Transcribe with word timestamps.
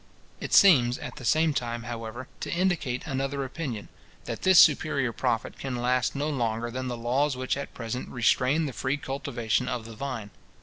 It 0.39 0.51
seems, 0.51 0.97
at 0.97 1.17
the 1.17 1.23
same 1.25 1.53
time, 1.53 1.83
however, 1.83 2.27
to 2.39 2.51
indicate 2.51 3.05
another 3.05 3.43
opinion, 3.45 3.87
that 4.25 4.41
this 4.41 4.57
superior 4.57 5.13
profit 5.13 5.59
can 5.59 5.75
last 5.75 6.15
no 6.15 6.27
longer 6.27 6.71
than 6.71 6.87
the 6.87 6.97
laws 6.97 7.37
which 7.37 7.55
at 7.55 7.75
present 7.75 8.09
restrain 8.09 8.65
the 8.65 8.73
free 8.73 8.97
cultivation 8.97 9.67
of 9.67 9.85
the 9.85 9.93
vine. 9.93 10.31